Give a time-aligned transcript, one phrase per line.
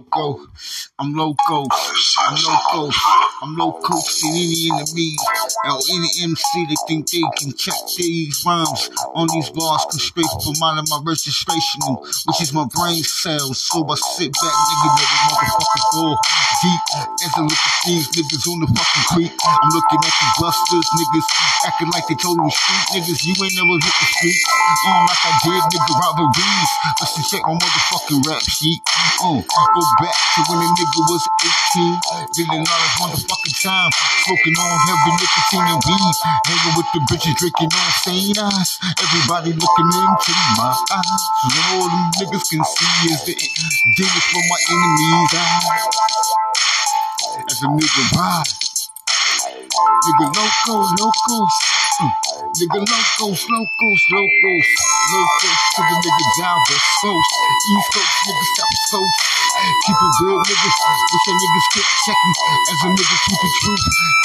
[0.00, 0.46] loco.
[0.98, 1.66] I'm loco.
[2.28, 2.90] I'm loco.
[3.42, 3.96] I'm loco.
[4.00, 5.16] See any enemy
[5.68, 10.28] or any MC that think they can check these rhymes on these bars come straight
[10.44, 11.80] from out of my registration,
[12.26, 13.60] which is my brain cells.
[13.60, 16.04] So I sit back, nigga, never motherfucking go
[16.62, 16.82] deep
[17.24, 19.32] as I look at these niggas on the fucking creek.
[19.44, 21.28] I'm looking at these busters, niggas
[21.66, 23.20] acting like they total street niggas.
[23.24, 24.40] You ain't never hit the street.
[24.86, 26.70] Um, like I did, nigga, robberies.
[27.00, 28.80] Let's check my motherfucking rap sheet.
[29.24, 31.24] Um, go back to when a nigga was
[31.74, 32.30] 18.
[32.34, 33.90] Did all of motherfucking time.
[34.22, 36.16] Smoking on heavy nicotine and weed.
[36.46, 38.38] Hanging with the bitches drinking on St.
[38.38, 38.78] Ides.
[39.02, 41.22] Everybody looking into my eyes.
[41.42, 43.34] And all them niggas can see is the
[43.96, 45.88] demons from my enemies' eyes.
[47.50, 48.50] As a nigga ride.
[50.06, 51.54] Nigga loco, locos.
[52.00, 52.12] Mm.
[52.58, 54.66] Nigga locos, locos, locos.
[55.12, 57.32] Locos to the nigga down West Coast.
[57.72, 59.00] East Coast niggas stop so.
[59.60, 60.76] Keep it real, niggas.
[61.12, 62.34] Wish that niggas quit checking.
[62.70, 63.80] As a nigga keep it true.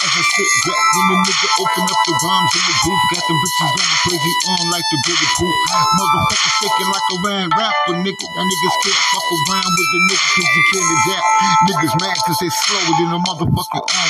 [0.06, 3.04] As I sit back when the nigga open up the rhymes in the booth.
[3.12, 5.56] Got them bitches going crazy on like the bigger proof.
[5.76, 8.26] Motherfucker shaking like a ran rapper, nigga.
[8.32, 11.28] That niggas can't fuck around with the nigga cause you can't adapt.
[11.68, 14.10] Niggas mad cause they slower than a motherfucking on.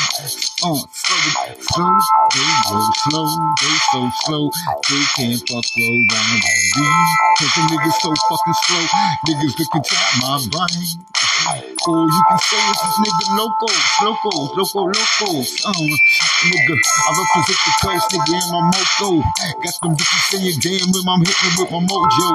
[0.66, 1.22] On, slow,
[1.58, 1.94] slow,
[2.34, 3.28] they go slow,
[3.62, 4.46] they so slow.
[4.90, 6.90] They can't fuck around with me.
[7.40, 8.86] Cause the niggas so fucking slow.
[9.26, 11.15] Niggas can tap my brain.
[11.46, 15.50] Or you can say it's this nigga locos, locos, loco, locos.
[15.70, 15.86] Um,
[16.50, 19.22] nigga, I represent the coast, nigga, in my moco.
[19.62, 22.30] Got them bitches saying damn when I'm hitting with my mojo.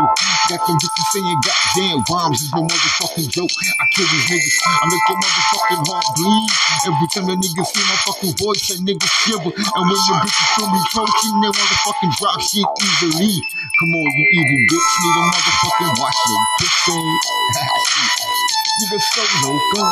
[0.46, 3.50] Got them bitches saying goddamn rhymes is no motherfucking joke.
[3.82, 6.50] I kill these niggas, I make your motherfucking heart bleed.
[6.86, 9.50] Every time the niggas see my fucking voice, that nigga shiver.
[9.50, 13.42] And when the bitches feel me approaching, they motherfucking drop shit easily.
[13.74, 17.02] Come on, you evil bitch, need a motherfucking watch your pistol.
[18.80, 19.82] Nigga so loco.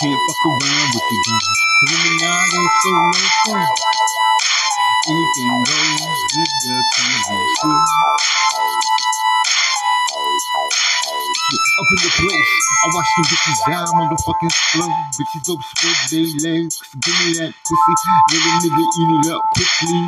[0.00, 1.46] Can't fuck around with the gun.
[1.78, 3.54] Cause in the night they so loco.
[5.06, 6.02] Anything goes
[6.34, 7.99] with the tendency.
[12.94, 14.90] Watch them bitches down on slow.
[15.16, 17.94] Bitches go spread their legs, give me that pussy.
[18.30, 20.00] A nigga eat it up quickly.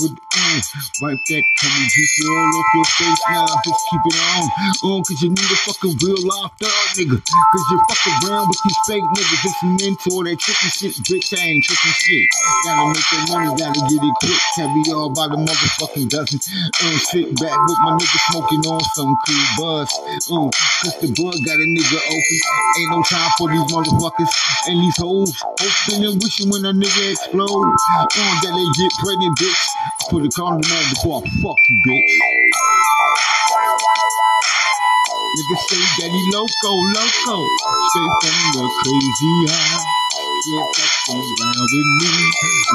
[0.00, 0.60] With mm,
[1.02, 3.46] wipe that tummy juice all off your face now.
[3.64, 4.44] Just keep it on,
[4.90, 7.16] on, cause you need a fucking real life thug nigga.
[7.20, 9.42] Cause you fuck around with these fake niggas.
[9.44, 11.28] It's mentor, that tricky shit, bitch.
[11.36, 12.26] I ain't tricky shit.
[12.64, 14.40] Gotta make that money, gotta get it quick.
[14.56, 15.38] Caviar by the
[15.80, 16.40] motherfucking dozen.
[16.82, 19.88] Uh, sit back with my nigga smoking on some cool buzz.
[20.30, 20.50] Uh,
[20.82, 22.38] cause the bug got a nigga open.
[22.78, 24.32] Ain't no time for these motherfuckers
[24.68, 25.32] and these hoes.
[25.40, 27.72] Hoping and wishing when a nigga explode.
[27.96, 28.06] Uh,
[28.42, 29.64] that they get pregnant, bitch.
[30.10, 32.04] Put a condom on before I fuck you, bitch.
[35.30, 37.36] Nigga say that he loco, loco.
[37.88, 39.84] Straight from the crazy high.
[40.40, 40.64] Yeah,
[41.10, 42.10] fuck around with me.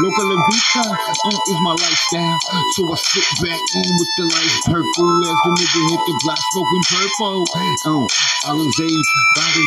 [0.03, 2.39] Local and Vita uh, is my lifestyle.
[2.75, 6.39] So I sit back in with the lights purple as the nigga hit the block
[6.51, 7.45] smoking purple.
[7.87, 8.07] Oh,
[8.45, 8.91] Um, Alizé,
[9.35, 9.65] body,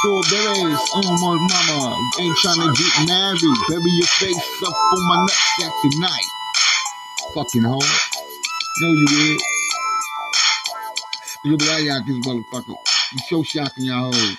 [0.00, 1.96] strawberries on my mama.
[2.20, 3.58] Ain't trying to get married.
[3.68, 6.28] Bury your face up on my nutsack tonight.
[7.34, 7.62] Fucking.
[7.62, 7.68] You
[8.82, 9.40] know you did.
[11.44, 12.76] Look at y'all, this motherfucker.
[13.12, 14.36] You so shocking y'all hoes.